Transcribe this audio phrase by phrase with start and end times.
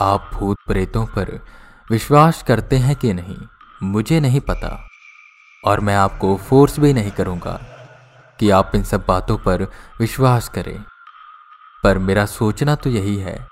[0.00, 1.44] आप भूत प्रेतों पर
[1.90, 3.38] विश्वास करते हैं कि नहीं,
[3.82, 4.88] मुझे नहीं पता।
[5.64, 7.52] और मैं आपको फोर्स भी नहीं करूँगा
[8.40, 9.62] कि आप इन सब बातों पर
[10.00, 10.84] विश्वास करें।
[11.84, 13.48] पर मेरा सोचना तो यही है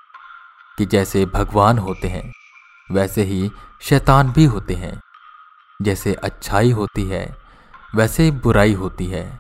[0.79, 2.33] कि जैसे भगवान होते हैं,
[2.91, 3.51] वैसे ही
[3.81, 5.01] शैतान भी होते हैं।
[5.83, 7.37] जैसे अच्छाई होती है,
[7.95, 9.39] वैसे बुराई होती है।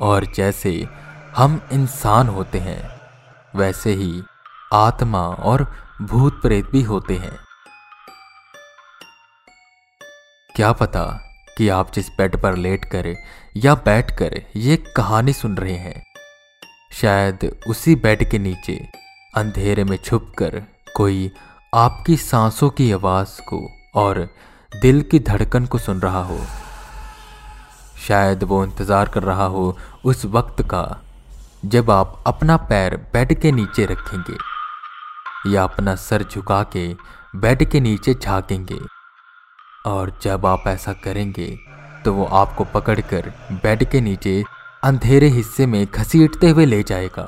[0.00, 0.88] और जैसे
[1.36, 3.00] हम इंसान होते हैं,
[3.56, 4.22] वैसे ही
[4.70, 5.66] आत्मा और
[6.02, 7.36] भूत प्रेत भी होते हैं।
[10.50, 11.02] क्या पता
[11.58, 13.14] कि आप जिस बेड पर लेट कर
[13.56, 16.02] या बैठ कर ये कहानी सुन रहे हैं।
[16.92, 18.74] शायद उसी बेड के नीचे
[19.36, 20.62] अंधेरे में छुपकर
[20.96, 21.30] कोई
[21.74, 23.60] आपकी सांसों की आवाज़ को
[23.94, 24.28] और
[24.72, 26.38] दिल की धड़कन को सुन रहा हो।
[28.08, 31.02] शायद वो इंतज़ार कर रहा हो उस वक्त का,
[31.64, 34.55] जब आप अपना पैर बेड के नीचे रखेंगे।
[35.46, 36.86] या अपना सर झुका के
[37.36, 38.78] बेड के नीचे झांकेंगे।
[39.84, 41.48] और जब आप ऐसा करेंगे
[42.04, 44.42] तो वो आपको पकड़कर बेड के नीचे
[44.82, 47.26] अंधेरे हिस्से में घसीटते हुए ले जाएगा।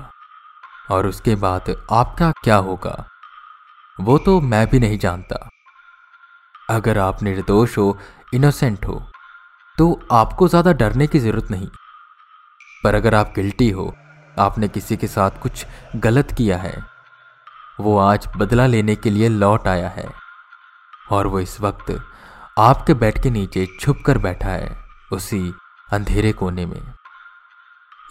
[0.91, 3.09] और उसके बाद आपका क्या होगा?
[3.99, 5.49] वो तो मैं भी नहीं जानता।
[6.71, 7.97] अगर आप निर्दोष हो
[8.35, 9.03] इनोसेंट हो
[9.79, 11.69] तो आपको ज़्यादा डरने की ज़रूरत नहीं।
[12.85, 13.95] पर अगर आप गिल्टी हो,
[14.37, 16.77] आपने किसी के साथ कुछ गलत किया है
[17.81, 20.11] वो आज बदला लेने के लिए लौट आया है।
[21.11, 22.01] और वो इस वक्त
[22.59, 25.55] आपके बेड के नीचे छुप कर बैठा है, उसी
[25.93, 26.95] अंधेरे कोने में।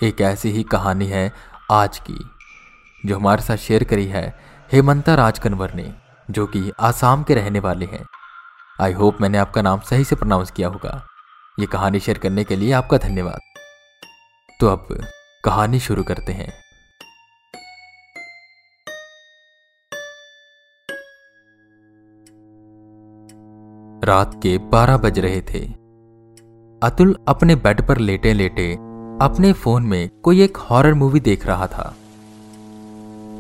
[0.03, 1.33] एक ऐसी ही कहानी है
[1.71, 2.31] आज की,
[3.05, 4.39] जो हमारे साथ शेयर करी है
[4.71, 5.95] हेमंता राजकनवर ने,
[6.31, 8.05] जो कि आसाम के रहने वाले हैं।
[8.81, 11.07] आई होप मैंने आपका नाम सही से प्रोनाउंस किया होगा।
[11.59, 13.39] ये कहानी शेयर करने के लिए आपका धन्यवाद।
[14.59, 14.88] तो अब
[15.45, 16.66] कहानी शुरू करते हैं।
[24.03, 25.59] रात के 12 बज रहे थे।
[26.81, 28.74] अतुल अपने बेड पर लेटे लेटे
[29.22, 31.96] अपने फ़ोन में कोई एक हॉरर मूवी देख रहा था।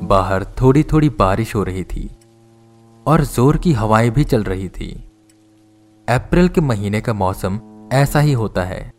[0.03, 2.09] बाहर थोड़ी थोड़ी बारिश हो रही थी
[3.05, 4.89] और ज़ोर की हवाएँ भी चल रही थी।
[6.07, 7.59] अप्रैल के महीने का मौसम
[7.93, 8.91] ऐसा ही होता है।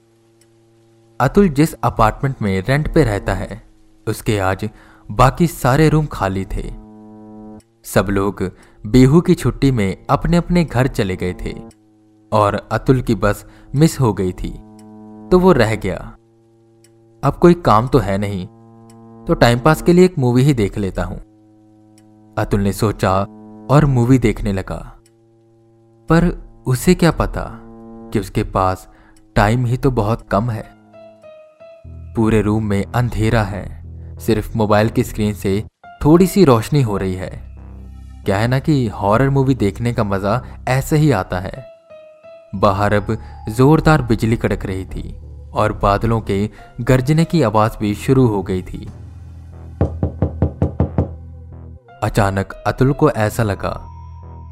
[1.21, 3.63] अतुल जिस अपार्टमेंट में रेंट पे रहता है,
[4.07, 4.69] उसके आज
[5.11, 6.71] बाकी सारे रूम खाली थे।
[7.85, 8.51] सब लोग
[8.84, 11.53] बेहू की छुट्टी में अपने अपने घर चले गए थे
[12.33, 13.44] और अतुल की बस
[13.75, 14.50] मिस हो गई थी
[15.31, 15.97] तो वो रह गया।
[17.22, 18.47] अब कोई काम तो है नहीं
[19.27, 21.19] तो टाइम पास के लिए एक मूवी ही देख लेता हूँ।
[22.37, 23.12] अतुल ने सोचा
[23.71, 24.77] और मूवी देखने लगा,
[26.09, 26.28] पर
[26.67, 27.44] उसे क्या पता
[28.12, 28.88] कि उसके पास
[29.37, 30.65] टाइम ही तो बहुत कम है।
[32.15, 33.67] पूरे रूम में अंधेरा है,
[34.19, 35.62] सिर्फ़ मोबाइल की स्क्रीन से
[36.05, 37.48] थोड़ी सी रोशनी हो रही है।
[38.28, 41.65] क्या है ना कि हॉरर मूवी देखने का मज़ा ऐसे ही आता है।
[42.55, 43.06] बाहर अब
[43.49, 45.21] जोरदार बिजली कड़क रही थी
[45.53, 46.50] और बादलों के
[46.81, 48.88] गर्जने की आवाज़ भी शुरू हो गई थी।
[52.03, 53.72] अचानक अतुल को ऐसा लगा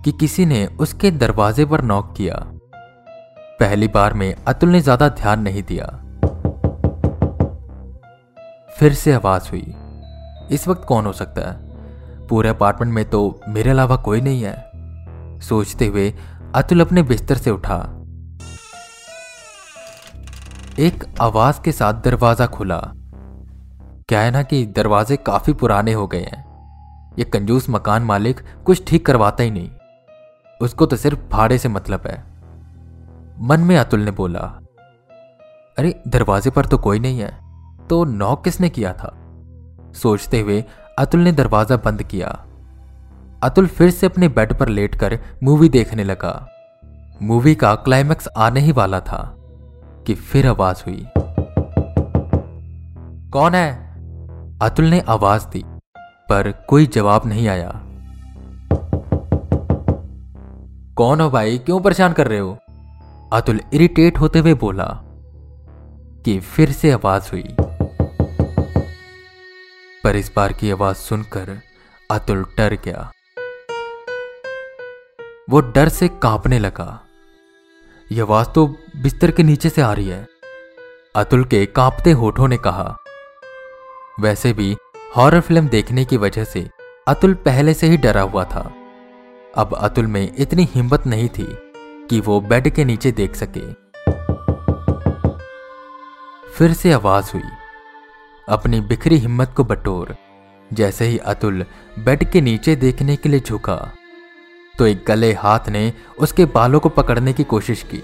[0.04, 2.42] कि किसी ने उसके दरवाजे पर नॉक किया।
[3.60, 5.86] पहली बार में अतुल ने ज़्यादा ध्यान नहीं दिया।
[8.78, 9.74] फिर से आवाज़ हुई।
[10.50, 11.65] इस वक्त कौन हो सकता है?
[12.28, 14.70] पूरे अपार्टमेंट में तो मेरे अलावा कोई नहीं है।
[15.40, 16.14] सोचते हुए
[16.54, 18.02] अतुल अपने बिस्तर से उठा।
[20.78, 22.92] एक आवाज़ के साथ दरवाज़ा खुला।
[24.08, 26.46] क्या है ना कि दरवाजे काफ़ी पुराने हो गए हैं।
[27.18, 29.70] ये कंजूस मकान मालिक कुछ ठीक करवाता ही नहीं।
[30.60, 32.24] उसको तो सिर्फ़ भाड़े से मतलब है।
[33.40, 34.60] मन में अतुल ने बोला,
[35.78, 37.46] अरे, दरवाजे पर तो कोई नहीं है।
[37.88, 39.16] तो नॉक किसने किया था?
[39.94, 40.64] सोचते हुए
[40.98, 42.46] अतुल ने दरवाज़ा बंद किया।
[43.42, 46.48] अतुल फिर से अपने बेड पर लेटकर मूवी देखने लगा।
[47.22, 49.34] मूवी का क्लाइमैक्स आने ही वाला था
[50.06, 51.06] कि फिर आवाज़ हुई।
[53.30, 53.72] कौन है?
[54.62, 55.64] अतुल ने आवाज़ दी,
[56.28, 57.80] पर कोई जवाब नहीं आया।
[60.94, 61.58] कौन हो भाई?
[61.58, 62.58] क्यों परेशान कर रहे हो?
[63.32, 65.00] अतुल इरिटेट होते हुए बोला
[66.24, 67.56] कि फिर से आवाज़ हुई।
[70.06, 71.60] पर इस बार की आवाज़ सुनकर
[72.10, 73.12] अतुल डर गया।
[75.50, 77.06] वो डर से कांपने लगा।
[78.12, 78.66] यह आवाज़ तो
[78.96, 80.26] बिस्तर के नीचे से आ रही है।
[81.16, 82.96] अतुल के कांपते होठों ने कहा।
[84.20, 84.76] वैसे भी
[85.16, 86.70] हॉरर फ़िल्म देखने की वजह से
[87.08, 88.74] अतुल पहले से ही डरा हुआ था।
[89.56, 91.72] अब अतुल में इतनी हिम्मत नहीं थी
[92.10, 93.72] कि वो बेड के नीचे देख सके।
[96.50, 97.65] फिर से आवाज़ हुई।
[98.48, 100.14] अपनी बिखरी हिम्मत को बटोर,
[100.70, 101.64] जैसे ही अतुल
[101.98, 103.76] बेड के नीचे देखने के लिए झुका
[104.74, 108.02] तो एक गले हाथ ने उसके बालों को पकड़ने की कोशिश की।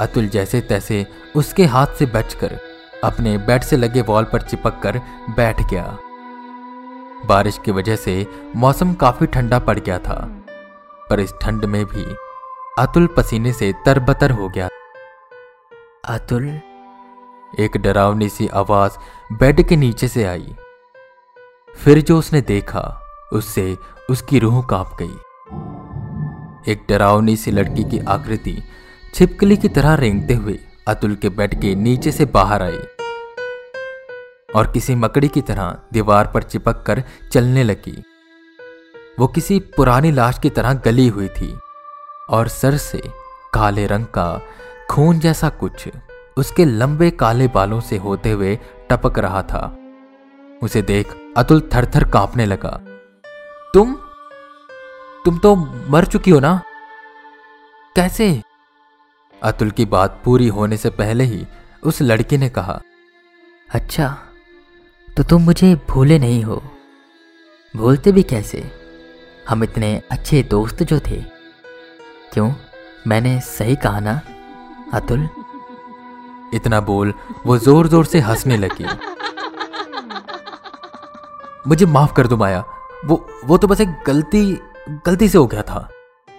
[0.00, 1.04] अतुल जैसे तैसे
[1.36, 2.58] उसके हाथ से बचकर
[3.04, 5.00] अपने बेड से लगे वॉल पर चिपक कर
[5.36, 5.98] बैठ गया।
[7.26, 8.26] बारिश की वजह से
[8.56, 10.20] मौसम काफ़ी ठंडा पड़ गया था,
[11.10, 12.04] पर इस ठंड में भी
[12.78, 14.68] अतुल पसीने से तरबतर हो गया।
[16.08, 16.48] अतुल
[17.60, 18.92] एक डरावनी सी आवाज़
[19.32, 20.54] बेड के नीचे से आई।
[21.76, 23.02] फिर जो उसने देखा,
[23.32, 23.76] उससे
[24.10, 25.16] उसकी रूह काँप गई।
[26.72, 28.62] एक डरावनी सी लड़की की आकृति
[29.14, 30.58] छिपकली की तरह रेंगते हुए
[30.88, 32.78] अतुल के बेड के नीचे से बाहर आई
[34.56, 37.02] और किसी मकड़ी की तरह दीवार पर चिपक कर
[37.32, 38.02] चलने लगी।
[39.18, 41.58] वो किसी पुरानी लाश की तरह गली हुई थी
[42.30, 43.02] और सर से
[43.54, 44.40] काले रंग का
[44.90, 45.88] खून जैसा कुछ
[46.36, 48.58] उसके लंबे काले बालों से होते हुए
[48.90, 49.78] टपक रहा था।
[50.62, 52.80] उसे देख अतुल थर थर कांपने लगा।
[53.74, 53.94] तुम?
[55.24, 55.56] तुम तो
[55.90, 56.62] मर चुकी हो ना?
[57.96, 58.42] कैसे?
[59.42, 61.46] अतुल की बात पूरी होने से पहले ही
[61.82, 62.80] उस लड़की ने कहा
[63.74, 64.18] अच्छा
[65.16, 66.62] तो तुम मुझे भूले नहीं हो।
[67.76, 68.70] भूलते भी कैसे?
[69.48, 71.22] हम इतने अच्छे दोस्त जो थे।
[72.32, 72.52] क्यों?
[73.06, 74.20] मैंने सही कहा ना,
[74.92, 75.28] अतुल?
[76.54, 77.12] इतना बोल,
[77.46, 78.86] वो ज़ोर ज़ोर से हंसने लगी।
[81.66, 82.64] मुझे माफ़ कर दो माया,
[83.04, 84.42] वो वो तो बस एक गलती
[85.06, 85.88] गलती से हो गया था।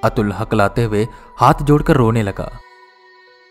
[0.04, 1.08] अतुल हकलाते हुए
[1.38, 2.50] हाथ जोड़कर रोने लगा।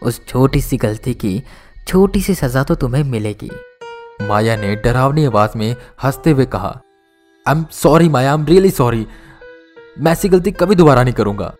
[0.02, 1.42] उस छोटी सी गलती की
[1.88, 3.50] छोटी सी सजा तो तुम्हें मिलेगी।
[4.22, 6.68] माया ने डरावनी आवाज़ में हँसते हुए कहा
[7.46, 9.06] I am sorry Maya I am really sorry
[9.98, 11.54] मैं ऐसी गलती कभी दोबारा नहीं करूँगा.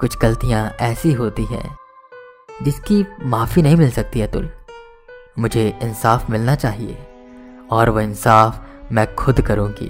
[0.00, 1.77] कुछ गलतियाँ ऐसी होती हैं
[2.64, 4.50] जिसकी माफ़ी नहीं मिल सकती अतुल।
[5.38, 6.96] मुझे इंसाफ मिलना चाहिए,
[7.72, 9.88] और वह इंसाफ मैं खुद करूँगी।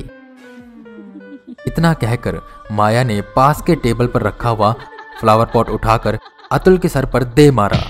[1.67, 2.41] इतना कहकर
[2.73, 4.73] माया ने पास के टेबल पर रखा हुआ
[5.21, 6.19] फ्लावर पॉट उठाकर
[6.53, 7.81] अतुल के सर पर दे मारा।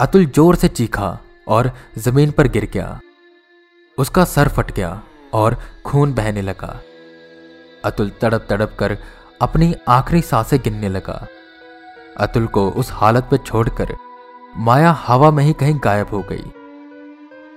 [0.00, 3.00] अतुल ज़ोर से चीखा और ज़मीन पर गिर गया।
[3.98, 5.00] उसका सर फट गया
[5.32, 6.78] और खून बहने लगा।
[7.84, 8.96] अतुल तड़प तड़प कर
[9.42, 11.26] अपनी आखिरी साँसें गिनने लगा।
[12.18, 13.96] अतुल को उस हालत में छोड़कर
[14.56, 16.44] माया हवा में ही कहीं गायब हो गई।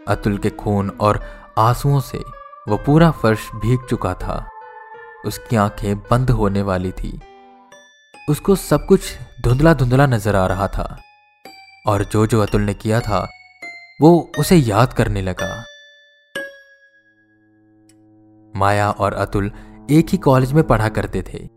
[0.07, 1.23] अतुल के खून और
[1.57, 2.17] आंसुओं से
[2.67, 4.49] वो पूरा फर्श भीग चुका था।
[5.25, 7.21] उसकी आँखें बंद होने वाली थी।
[8.29, 11.01] उसको सब कुछ धुंधला धुंधला नज़र आ रहा था।
[11.87, 13.29] और जो जो अतुल ने किया था,
[14.01, 15.65] वो उसे याद करने लगा।
[18.55, 19.51] माया और अतुल
[19.91, 21.56] एक ही कॉलेज में पढ़ा करते थे।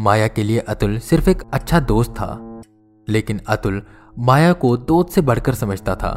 [0.00, 2.60] माया के लिए अतुल सिर्फ़ एक अच्छा दोस्त था,
[3.08, 3.82] लेकिन अतुल
[4.18, 6.12] माया को दोस्त से बढ़कर समझता था।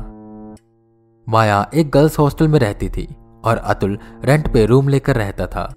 [1.28, 3.08] माया एक गर्ल्स हॉस्टल में रहती थी
[3.46, 5.74] और अतुल रेंट पे रूम लेकर रहता था।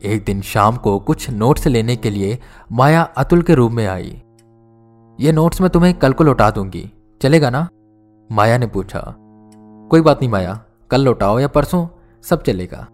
[0.00, 2.38] एक दिन शाम को कुछ नोट्स लेने के लिए
[2.72, 4.22] माया अतुल के रूम में आई।
[5.18, 6.90] ये नोट्स मैं तुम्हें कल को लौटा दूँगी,
[7.20, 7.68] चलेगा ना?
[8.30, 9.14] माया ने पूछा।
[9.90, 10.60] कोई बात नहीं माया,
[10.90, 11.86] कल लौटाओ या परसों,
[12.24, 12.86] सब चलेगा।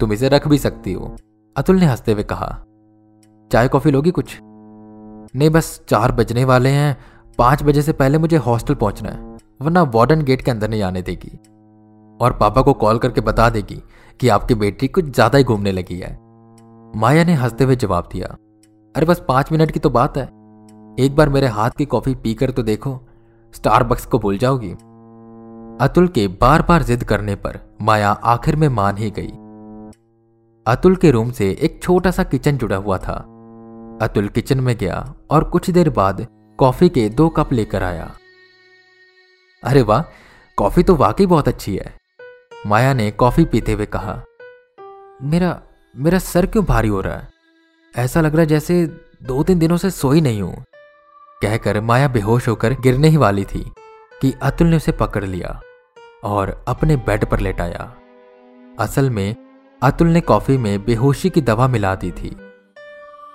[0.00, 1.16] तुम इसे रख भी सकती हो,
[1.56, 2.64] अतुल ने हँसते हुए कहा।
[3.52, 4.38] चाय कॉफ़ी लोगी कुछ?
[4.40, 6.96] नहीं, बस चार बजने वाले हैं।
[7.38, 9.18] पाँच बजे से पहले मुझे हॉस्टल पहुँचना है,
[9.62, 11.30] वरना वार्डन गेट के अंदर नहीं आने देगी।
[12.20, 13.82] और पापा को कॉल करके बता देगी
[14.20, 16.12] कि आपकी बेटी कुछ ज़्यादा ही घूमने लगी है।
[16.94, 18.36] माया ने हँसते हुए जवाब दिया,
[18.94, 20.24] अरे बस पाँच मिनट की तो बात है।
[20.98, 22.98] एक बार मेरे हाथ की कॉफ़ी पीकर तो देखो,
[23.54, 24.70] स्टारबक्स को भूल जाओगी।
[25.80, 29.32] अतुल के बार बार जिद करने पर माया आखिर में मान ही गई।
[30.66, 33.24] अतुल के रूम से एक छोटा सा किचन जुड़ा हुआ था।
[34.02, 36.26] अतुल किचन में गया और कुछ देर बाद
[36.58, 38.10] कॉफ़ी के दो कप लेकर आया।
[39.62, 40.02] अरे वाह,
[40.58, 41.94] कॉफ़ी तो वाकई बहुत अच्छी है।
[42.66, 44.22] माया ने कॉफ़ी पीते हुए कहा,
[45.22, 45.60] मेरा
[45.94, 47.28] मेरा सर क्यों भारी हो रहा है?
[47.94, 48.84] ऐसा लग रहा है जैसे
[49.22, 50.64] दो तीन दिनों से सोई नहीं हूँ।
[51.42, 53.64] कहकर माया बेहोश होकर गिरने ही वाली थी
[54.22, 55.60] कि अतुल ने उसे पकड़ लिया
[56.24, 57.92] और अपने बेड पर लेटाया।
[58.78, 59.34] असल में
[59.82, 62.36] अतुल ने कॉफ़ी में बेहोशी की दवा मिला दी थी।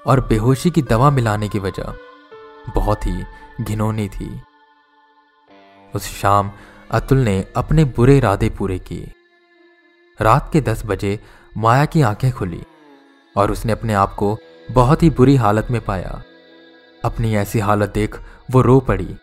[0.07, 1.93] और बेहोशी की दवा मिलाने की वजह
[2.75, 3.23] बहुत ही
[3.61, 4.41] घिनौनी थी।
[5.95, 6.51] उस शाम
[6.91, 9.13] अतुल ने अपने बुरे इरादे पूरे किए।
[10.21, 11.19] रात के दस बजे
[11.57, 12.63] माया की आँखें खुली
[13.37, 14.37] और उसने अपने आप को
[14.71, 16.23] बहुत ही बुरी हालत में पाया।
[17.05, 18.19] अपनी ऐसी हालत देख
[18.51, 19.15] वो रो पड़ी।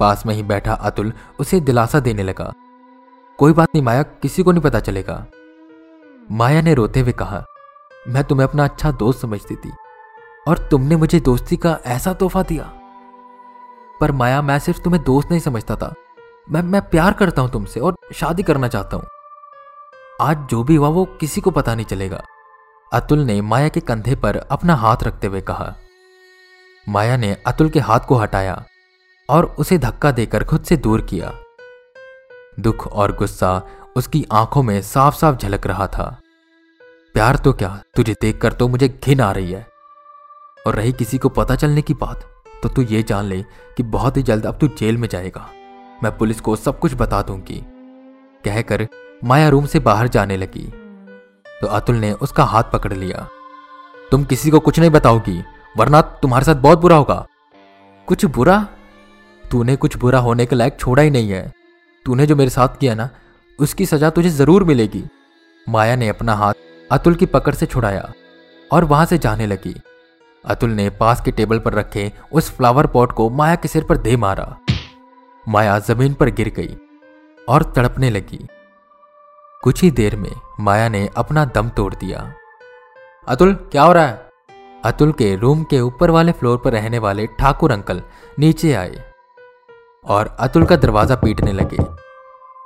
[0.00, 2.52] पास में ही बैठा अतुल उसे दिलासा देने लगा।
[3.38, 5.26] कोई बात नहीं माया, किसी को नहीं पता चलेगा।
[6.30, 7.44] माया ने रोते हुए कहा,
[8.08, 9.72] मैं तुम्हें अपना अच्छा दोस्त समझती थी।
[10.48, 12.64] और तुमने मुझे दोस्ती का ऐसा तोहफा दिया।
[14.00, 15.94] पर माया, मैं सिर्फ़ तुम्हें दोस्त नहीं समझता था।
[16.50, 19.06] मैं मैं प्यार करता हूँ तुमसे और शादी करना चाहता हूँ।
[20.20, 22.22] आज जो भी हुआ वो किसी को पता नहीं चलेगा।
[22.92, 25.74] अतुल ने माया के कंधे पर अपना हाथ रखते हुए कहा।
[26.88, 28.64] माया ने अतुल के हाथ को हटाया
[29.30, 31.32] और उसे धक्का देकर खुद से दूर किया।
[32.60, 33.62] दुख और गुस्सा
[33.96, 36.20] उसकी आँखों में साफ़ साफ़ झलक रहा था।
[37.14, 37.82] प्यार तो क्या?
[37.94, 39.75] तुझे देखकर तो मुझे घिन आ रही है।
[40.66, 42.24] और रही किसी को पता चलने की बात
[42.62, 43.42] तो तू ये जान ले
[43.76, 45.48] कि बहुत ही जल्द अब तू जेल में जाएगा।
[46.02, 47.60] मैं पुलिस को सब कुछ बता दूँगी।
[48.44, 48.86] कहकर
[49.24, 50.64] माया रूम से बाहर जाने लगी।
[51.60, 53.26] तो अतुल ने उसका हाथ पकड़ लिया।
[54.10, 55.42] तुम किसी को कुछ नहीं बताओगी,
[55.76, 57.26] वरना तुम्हारे साथ बहुत बुरा होगा।
[58.08, 58.66] कुछ बुरा?
[59.44, 61.52] तूने कुछ बुरा होने के लायक छोड़ा ही नहीं है।
[62.06, 63.08] तूने जो मेरे साथ किया ना,
[63.58, 65.04] उसकी सजा तुझे ज़रूर मिलेगी।
[65.66, 66.54] माया ने अपना हाथ
[66.90, 68.12] अतुल की पकड़ से छुड़ाया
[68.70, 69.74] और वहाँ से जाने लगी।
[70.46, 73.96] अतुल ने पास के टेबल पर रखे उस फ्लावर पॉट को माया के सिर पर
[73.96, 74.56] दे मारा।
[75.44, 76.76] माया ज़मीन पर गिर गई
[77.48, 78.46] और तड़पने लगी।
[79.62, 82.32] कुछ ही देर में माया ने अपना दम तोड़ दिया।
[83.28, 84.30] अतुल, क्या हो रहा है?
[84.84, 88.02] अतुल के रूम के ऊपर वाले फ्लोर पर रहने वाले ठाकुर अंकल
[88.38, 89.04] नीचे आए
[90.04, 91.84] और अतुल का दरवाज़ा पीटने लगे।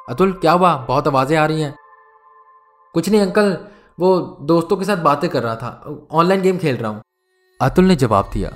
[0.08, 0.74] अतुल, क्या हुआ?
[0.76, 1.74] बहुत आवाज़ें आ रही हैं।
[2.94, 3.56] कुछ नहीं, अंकल,
[4.00, 7.02] वो दोस्तों के साथ बातें कर रहा था। ऑनलाइन गेम खेल रहा हूँ।
[7.60, 8.50] अतुल ने जवाब दिया,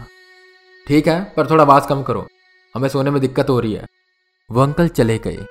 [0.87, 2.27] ठीक है, पर थोड़ा आवाज़ कम करो।
[2.75, 3.87] हमें सोने में दिक्कत हो रही है।
[4.51, 5.47] वो अंकल चले गए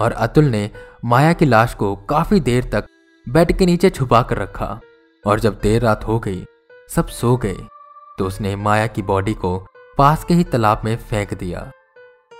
[0.00, 0.70] और अतुल ने
[1.04, 2.86] माया की लाश को काफ़ी देर तक
[3.26, 4.80] बेड के नीचे छुपा कर रखा
[5.24, 6.44] और जब देर रात हो गई,
[6.90, 7.56] सब सो गए
[8.18, 9.56] तो उसने माया की बॉडी को
[9.98, 11.70] पास के ही तालाब में फेंक दिया।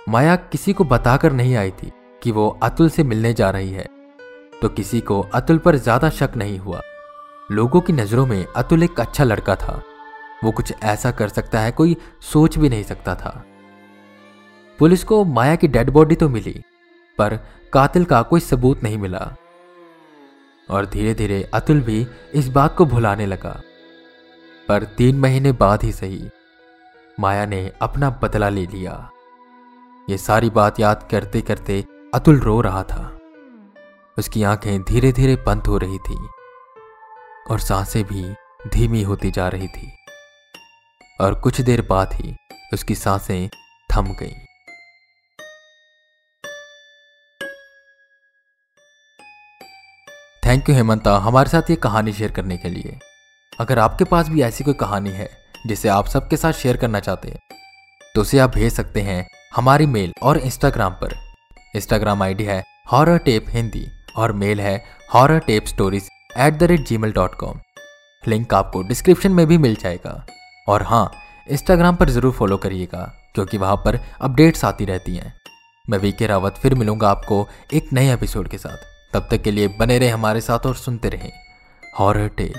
[0.09, 1.91] माया किसी को बताकर नहीं आई थी
[2.21, 3.87] कि वो अतुल से मिलने जा रही है
[4.61, 6.81] तो किसी को अतुल पर ज़्यादा शक नहीं हुआ।
[7.49, 9.81] लोगों की नज़रों में अतुल एक अच्छा लड़का था।
[10.43, 13.43] वो कुछ ऐसा कर सकता है, कोई सोच भी नहीं सकता था।
[14.79, 16.63] पुलिस को माया की डेड बॉडी तो मिली,
[17.17, 17.39] पर
[17.73, 19.35] कातिल का कोई सबूत नहीं मिला।
[20.69, 23.61] और धीरे धीरे अतुल भी इस बात को भुलाने लगा।
[24.67, 26.29] पर तीन महीने बाद ही सही,
[27.19, 29.09] माया ने अपना बदला ले लिया।
[30.09, 33.17] ये सारी बात याद करते करते अतुल रो रहा था।
[34.17, 36.17] उसकी आँखें धीरे धीरे बंद हो रही थी,
[37.51, 38.23] और साँसें भी
[38.69, 40.02] धीमी होती जा रही थी।
[41.19, 42.33] और कुछ देर बाद ही
[42.73, 43.49] उसकी साँसें
[43.89, 44.41] थम गईं।
[50.43, 52.97] थैंक यू हेमंता, हमारे साथ ये कहानी शेयर करने के लिए।
[53.59, 55.29] अगर आपके पास भी ऐसी कोई कहानी है,
[55.67, 57.39] जिसे आप सबके साथ शेयर करना चाहते हैं
[58.15, 61.15] तो उसे आप भेज सकते हैं हमारी मेल और इंस्टाग्राम पर।
[61.75, 63.85] इंस्टाग्राम आईडी है हॉरर टेप हिंदी
[64.17, 64.75] और मेल है
[65.13, 67.59] horror tape stories at the rate Gmail dot com
[68.23, 70.25] link आपको डिस्क्रिप्शन में भी मिल जाएगा।
[70.67, 71.11] और हाँ
[71.47, 73.01] इंस्टाग्राम पर ज़रूर फॉलो करिएगा,
[73.35, 75.33] क्योंकि वहाँ पर अपडेट्स आती रहती हैं।
[75.85, 78.77] मैं वी के रावत फिर मिलूँगा आपको एक नए एपिसोड के साथ।
[79.13, 81.31] तब तक के लिए बने रहे हमारे साथ और सुनते रहें।
[81.99, 82.53] Horror tape